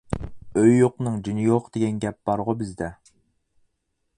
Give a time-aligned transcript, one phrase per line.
[0.61, 2.89] «ئۆيى يوقنىڭ جېنى يوق» دېگەن گەپ بارغۇ بىزدە.